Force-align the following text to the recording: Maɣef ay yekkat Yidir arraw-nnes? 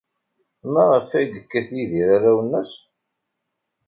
Maɣef 0.73 1.09
ay 1.19 1.25
yekkat 1.33 1.69
Yidir 1.75 2.09
arraw-nnes? 2.15 2.71